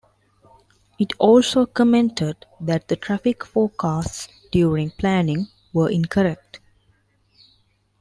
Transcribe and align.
It 0.97 1.13
also 1.19 1.67
commented 1.67 2.47
that 2.59 2.87
the 2.87 2.95
traffic 2.95 3.45
forecasts 3.45 4.27
during 4.51 4.89
planning 4.89 5.45
were 5.73 5.91
incorrect. 5.91 6.59